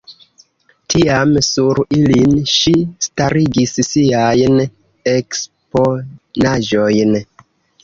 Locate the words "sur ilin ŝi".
1.47-2.73